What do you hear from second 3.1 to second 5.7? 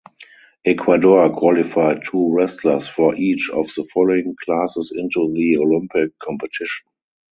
each of the following classes into the